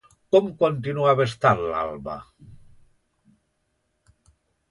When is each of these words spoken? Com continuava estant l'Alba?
Com 0.35 0.45
continuava 0.61 1.25
estant 1.29 1.61
l'Alba? 1.73 2.15